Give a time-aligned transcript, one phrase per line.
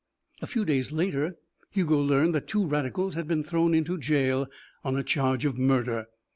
[0.41, 1.35] A few days later
[1.69, 4.47] Hugo learned that two radicals had been thrown into jail
[4.83, 6.07] on a charge of murder.